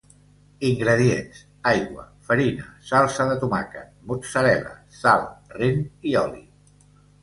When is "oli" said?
6.29-6.49